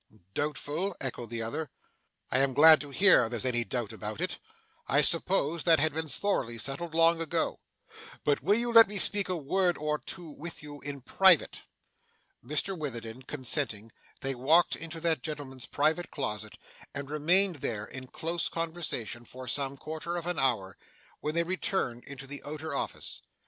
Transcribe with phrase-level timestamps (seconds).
[0.33, 1.69] 'Doubtful?' echoed the other.
[2.31, 4.39] 'I am glad to hear there's any doubt about it.
[4.87, 7.59] I supposed that had been thoroughly settled, long ago.
[8.23, 11.61] But will you let me speak a word or two with you in private?'
[12.43, 13.91] Mr Witherden consenting,
[14.21, 16.57] they walked into that gentleman's private closet,
[16.95, 20.79] and remained there, in close conversation, for some quarter of an hour,
[21.19, 23.21] when they returned into the outer office.